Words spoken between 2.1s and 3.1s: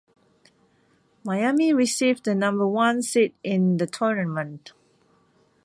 the number one